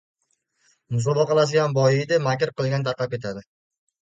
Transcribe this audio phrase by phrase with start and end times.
[0.95, 3.47] •Musobaqalashgan boyiydi, makr qilgan tarqab ketadi.